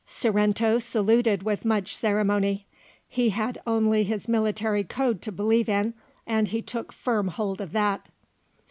Sorrento 0.07 0.79
saluted 0.79 1.43
with 1.43 1.63
much 1.63 1.95
ceremony. 1.95 2.65
He 3.07 3.29
had 3.29 3.61
only 3.67 4.03
his 4.03 4.27
military 4.27 4.83
code 4.83 5.21
to 5.21 5.31
believe 5.31 5.69
in, 5.69 5.93
and 6.25 6.47
he 6.47 6.63
took 6.63 6.91
firm 6.91 7.27
hold 7.27 7.61
of 7.61 7.71
that. 7.73 8.09